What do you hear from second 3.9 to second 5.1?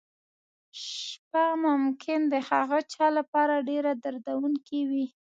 دردونکې وي.